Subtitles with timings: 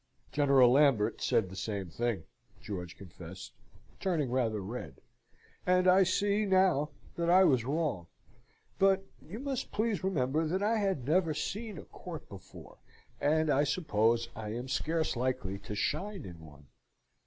[0.31, 2.23] "General Lambert said the same thing,"
[2.59, 3.53] George confessed,
[3.99, 4.99] turning rather red;
[5.63, 8.07] "and I see now that I was wrong.
[8.79, 12.79] But you must please remember that I had never seen a court before,
[13.19, 16.65] and I suppose I am scarce likely to shine in one."